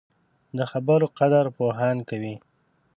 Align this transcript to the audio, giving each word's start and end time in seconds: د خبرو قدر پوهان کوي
د 0.57 0.59
خبرو 0.71 1.07
قدر 1.19 1.45
پوهان 1.57 1.97
کوي 2.09 2.35